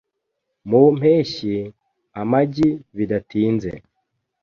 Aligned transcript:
Mu 0.69 0.81
mpeshyi, 0.97 1.55
amagi 2.21 2.69
bidatinze. 2.97 3.71